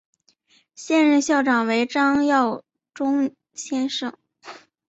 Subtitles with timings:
[0.73, 4.17] 现任校长为张耀忠先生。